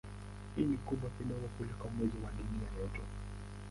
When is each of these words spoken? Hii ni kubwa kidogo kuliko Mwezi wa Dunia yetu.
Hii 0.55 0.65
ni 0.65 0.77
kubwa 0.77 1.09
kidogo 1.17 1.47
kuliko 1.57 1.87
Mwezi 1.89 2.17
wa 2.25 2.31
Dunia 2.31 2.69
yetu. 2.83 3.01